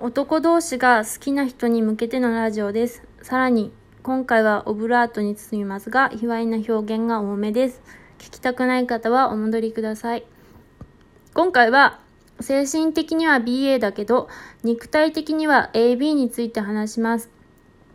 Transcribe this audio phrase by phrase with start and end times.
[0.00, 3.02] 男同士が好きな人に向けてのラジオです。
[3.20, 3.72] さらに、
[4.04, 7.82] 今回はオブラートに包みますが、卑猥な表現が多めです。
[8.18, 10.24] 聞きたくない方はお戻りください。
[11.34, 11.98] 今回は、
[12.38, 14.28] 精神的には BA だけど、
[14.62, 17.28] 肉体的には AB について話します。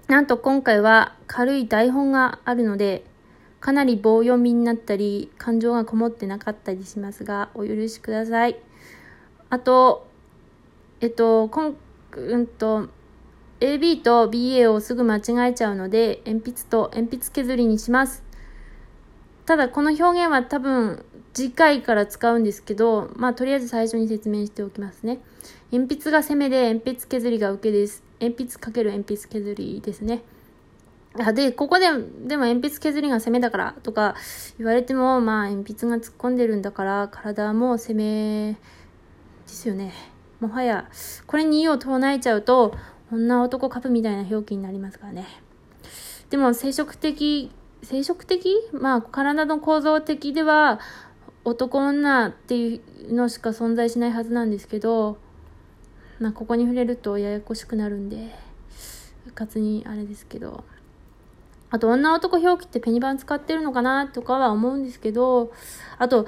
[0.10, 3.06] なんと今回は軽い台本があるので、
[3.62, 8.60] かなり棒読みになったり、感情がこもってなかったりしますが、お許しください。
[9.50, 10.06] あと、
[11.00, 11.74] えっと、今
[12.18, 12.90] うんと、
[13.60, 18.24] AB と BA をすぐ間違えちゃうので、鉛筆と鉛筆削りにします。
[19.46, 25.20] ただ、この表現は多分、次回から使うんですけど、まあ、とりあえず最初に説明しておきますね。
[25.72, 28.04] 鉛筆が攻めで、鉛筆削りが受けです。
[28.20, 30.22] 鉛筆かける鉛筆削りですね。
[31.20, 31.86] あで、ここで、
[32.28, 34.16] でも鉛筆削りが攻めだからとか
[34.58, 38.58] 言われても、まあ、鉛筆が突っ込んでるんだから、体も攻めで
[39.48, 40.13] すよね。
[40.44, 40.90] もはや、
[41.26, 42.76] これに異を唱えちゃうと、
[43.12, 45.26] 女男カップみたいな表記になりますからね。
[46.30, 47.50] でも、生殖的、
[47.82, 48.54] 生殖的？
[48.74, 50.80] まあ、体の構造的では、
[51.46, 55.18] 男女っていうのしか存在しないはずなんですけど、
[56.20, 58.34] まあ、ここに触れるとややこしくなるんで、
[59.28, 60.64] うかつにあれですけど。
[61.70, 65.54] あと、女男表記ってペニバン使ってるのかなとかは思うんですけど、
[65.98, 66.28] あと、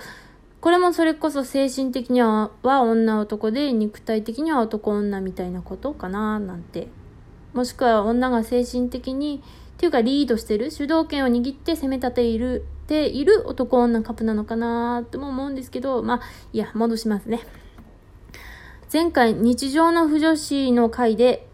[0.61, 6.87] これもそれこそ精神的には女男で肉体的には男女みたいなことかななんて。
[7.55, 9.41] もしくは女が精神的に、
[9.75, 17.39] っていうかリードしてる、主導権を握って攻め立ている、ている男女カップなのかなとも思うんですけど、まあ、いや、戻しますね。
[18.91, 21.47] 前回、日常の不女子の回で、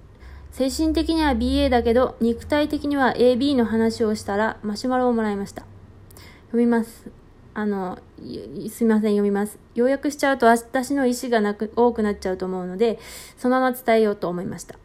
[0.52, 5.66] 精神的には BA だけど、肉体的には AB の話をしたら、マシュマロをもらいました。
[6.48, 7.21] 読みます。
[7.54, 8.00] あの、
[8.70, 9.60] すみません、読みます。
[9.76, 13.00] 要約しちゃうと私の意思がなく、多くなっちゃうと思うので、
[13.38, 14.76] そのまま伝えようと思いました。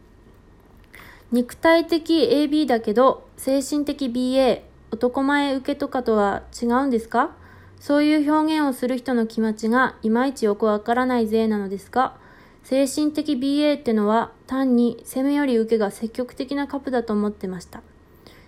[1.31, 7.35] 肉体的 AB だけど、精神的 BA、男前受けとかとは違うんですか？
[7.79, 12.15] そういう表現をする人の気持ちがいまいちよくわからないぜなのですが、
[12.63, 17.81] 精神的 BA ってのは単に攻めより受けが積極的なカップだと思ってました。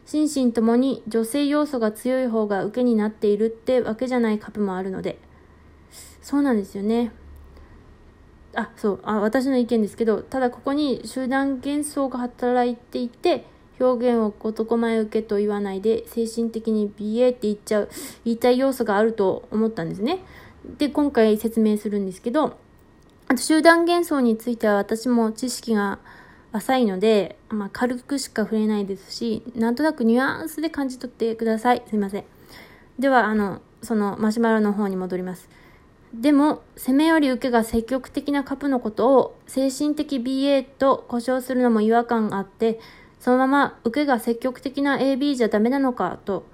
[0.09, 5.19] 心身ともに女性要素が強い方が受けになっているってわけじゃないカプもあるので。
[6.23, 7.11] そうなんですよね。
[8.55, 13.45] あ、そう、あ、私の意見ですけど、ただここに集団幻想が働いていて、
[13.79, 17.89] 表現を男前受けと言わないで、精神的に BA って言っちゃう、
[18.25, 20.21] 言いたい要素があると思ったんですね。
[20.79, 22.57] で、今回説明するんですけど、
[23.27, 25.99] あと集団幻想については私も知識が
[26.51, 31.83] 浅いので、まあ、軽くしか触れないですし、なんとなくニュアンスで感じ取ってください。
[31.87, 32.23] すいません。
[32.97, 35.49] では、あの、そのマシュマロの方に戻ります。
[36.13, 42.79] でも、攻めより受けが積極的なカプのことを精神的 BA と呼称するのも違和感があって、
[43.19, 46.45] そのまま受けが積極的な AB じゃダメなのかと、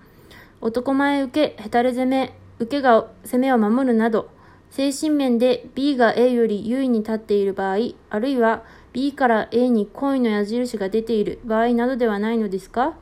[0.59, 4.29] 男前受け、ヘタレ攻め、受けが攻めを守るなど、
[4.75, 7.77] 精神面で B が A より優位に立っている場合、
[8.09, 12.97] あるいは B から A に恋の矢印が出ている場合などではないのですか？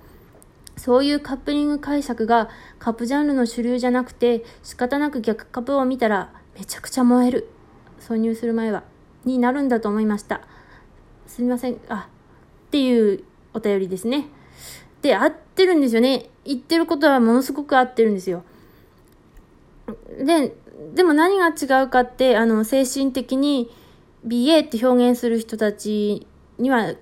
[0.77, 7.49] そういうカップリング解釈がカップジャンルの主流じゃなくて仕方なく逆カップを見たらめちゃくちゃ燃える。
[7.99, 8.83] 挿入する前は。
[9.25, 10.41] になるんだと思いました。
[11.25, 11.79] すみません。
[11.89, 12.07] あ、
[12.67, 13.23] っていう
[13.55, 14.27] お便りですね。
[15.01, 16.29] で、合ってるんですよね。
[16.45, 18.43] 言ってることはものすごく合ってるんですよ。
[20.23, 20.55] で、
[20.93, 23.69] でも何が違うかって、あの、精神的に
[24.27, 26.27] BA って表現する人たち
[26.57, 26.93] には、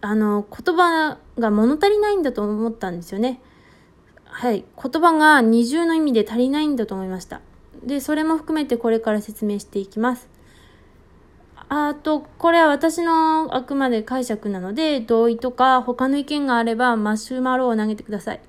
[0.00, 3.40] あの、言葉が物足りないんだと思ったんですよね。
[4.24, 4.64] はい。
[4.82, 7.40] 言葉が二重の意味で足りないんだと思いました。
[7.84, 10.28] で、それも含めてこれから説明していきます。
[11.68, 18.40] あと、これは私のあくまで解釈なので、同意とか他の意見があればマシュマロを投げてください。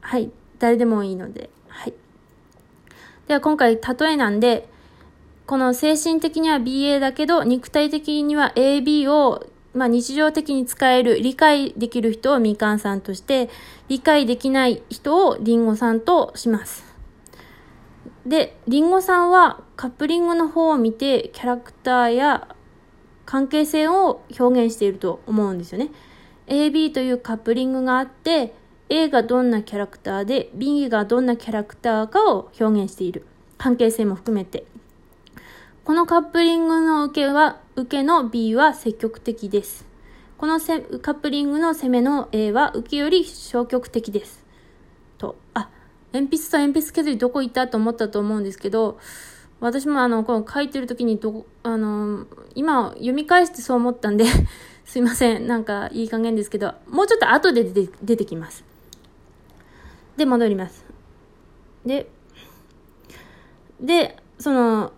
[0.00, 0.30] はい。
[0.58, 1.50] 誰でもいいので。
[1.68, 1.94] はい。
[3.28, 4.68] では今回例えなんで、
[5.46, 13.48] この精神的には BA だけど、肉体的には AB を、まあ、日常的に使える、理解できる人をみかんさんとして、
[13.88, 16.84] 理解できない人をりんごさんとします。
[18.24, 22.48] で、りんごさんはカップリングの方を見て、キャラクターや
[23.24, 25.90] 関係性を表現していると思うんですよね。
[26.46, 28.54] AB というカップリングがあって、
[28.88, 33.26] A がどんなキャラクターで B がどんなキャラクターかを表現している。
[33.58, 34.64] 関係性も含めて。
[35.84, 39.86] このカップリングの受けは、受けの B は積極的です。
[40.38, 44.44] このカップリングの攻めの A は受けより消極的です。
[45.18, 45.70] と、あ、
[46.12, 48.98] 鉛筆と鉛筆削りどこ行ったと思ったと思うんですけど、
[49.60, 54.26] 私もあの、この書いてる時にど、あの、今読み返してそう思ったんで
[54.84, 55.46] すいません。
[55.46, 58.75] なんかいい加減ですけど、もうちょっと後で出てきます。
[60.16, 60.84] で、戻ります。
[61.84, 62.08] で、
[63.80, 64.92] で、その、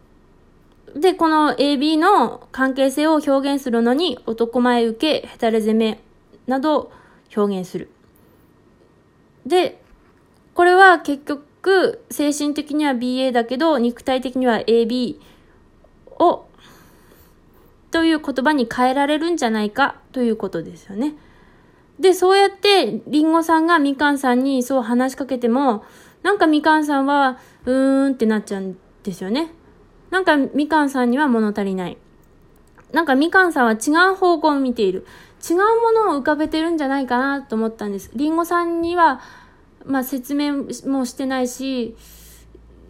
[0.94, 6.00] で、この AB の関係性を表現するのに、男前受け、ヘタレ攻め
[6.46, 6.90] など
[7.36, 7.90] 表現する。
[9.46, 9.80] で、
[10.54, 15.16] これは結局、精神的には BA だけど、肉体的には AB
[16.18, 16.48] を
[17.90, 21.14] という言葉に変えられるんじゃないかということですよね。
[22.00, 25.84] で、そうやって、りんごさんがみかんさんにそう話しかけても、
[26.22, 29.52] なんかみかんさんは、うーんってなっちゃうんですよね。
[30.10, 31.96] なんかみかんさんには物足りない。
[32.92, 35.06] なんかみかんさんは違う方向を見ている。
[35.48, 38.10] 違うものを浮かべてるんじゃないかなと思ったんです。
[38.14, 39.20] りんごさんには、
[39.84, 41.96] まあ説明もしてないし、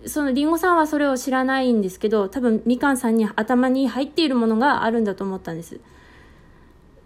[0.06, 5.80] そのりんごさんはそれを知らないんですけど、多分みかんさんに頭に入っているものがあるんだと思ったんです。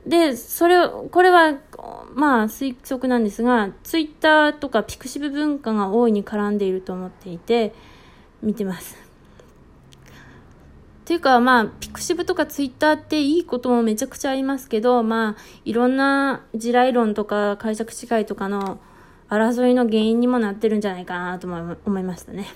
[0.07, 1.55] で、それ、これは、
[2.15, 7.75] まあ推測なんですが、ツイッターとかピクシブ文化が大いに絡んでいると思っていて、
[8.43, 8.97] 見てます。
[11.03, 18.79] っていうか、まあ、ピクシブとかツイッターっていいこともめちゃくちゃありますけど、まあ、いろんな地雷論とか解釈違いとかの
[19.29, 22.47] 争いの原因にもなってるんじゃないかなと思いましたね。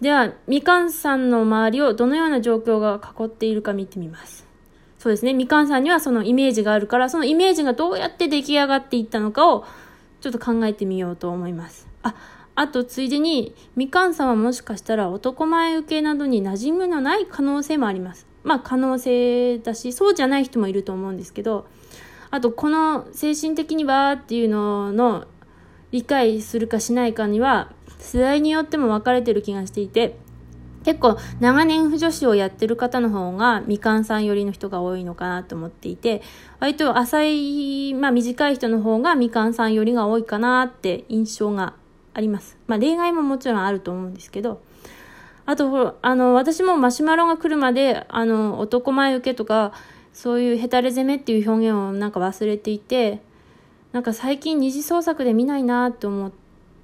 [0.00, 4.49] では、みかんさんの周りをどのような状況が囲っているか見てみます。
[5.00, 5.32] そうですね。
[5.32, 9.64] みかんさんにはそのイメージがあるから、そのイメージがどうやって出来上がっていったのかを
[10.20, 11.88] ちょっと考えてみようと思います。
[12.02, 12.14] あ、
[12.54, 18.26] あとついでに、みかんさんはもしかしたら男前受けなどに馴染みのない可能性もあります。
[18.44, 21.66] まあ可能性だし、そうじゃない人もいると思うんですけど、
[22.30, 25.24] あとこの精神的にはっていうのの
[25.92, 30.18] 理解するかしないかには世代によっても分かれてる気がしていて、
[30.84, 36.22] 結構長年不女子をやってる方の方がみかんさん寄りの人が多いのかなと思っていて、
[36.58, 41.74] 割と浅い、まあ短い人の方がみかんさん寄りが多いかなって印象が
[42.14, 42.56] あります。
[42.66, 44.60] まあ例外ももちろんあると思うんですけど、
[45.46, 49.72] あと、あの、私もマシュマロが来るまで、あの、男前受けとか、
[50.12, 53.20] そういうヘタレ攻めっていう表現をなんか忘れていて、
[53.92, 56.32] なんか最近二次創作で見ないなって思っ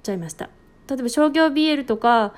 [0.03, 0.49] ちゃいました。
[0.89, 2.33] 例えば商業 BL とか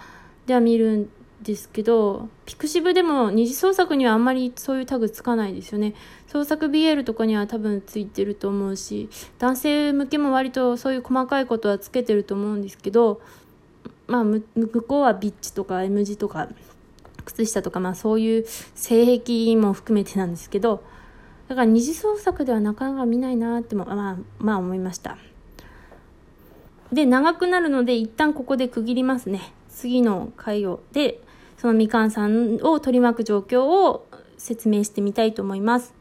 [0.46, 1.10] では見る
[1.42, 5.96] ですけど、ピクシブでも二次創作にはあんまりそういうタグつかないですよね。
[6.28, 9.10] 創作 BL とかには多分ついてると思うし、
[9.40, 13.22] 男性向けも割とそういう細かいことはつけてると思うんですけど、
[14.08, 14.42] まあ、向
[14.88, 16.50] こうはビッチとか M 字とか、
[17.26, 18.46] 靴下とか、まあそういう
[18.76, 20.84] 性癖も含めてなんですけど、
[21.48, 25.18] だから二次創作ではなかなか見ないなっても、まあ、まあ思いました。
[26.92, 29.54] で、長くなるので一旦ここで区切りますね。
[29.70, 30.82] 次の回を。
[30.92, 31.22] で、
[31.60, 34.08] そのみかんさんを取り巻く状況を
[34.38, 35.94] 説明してみたいと思います。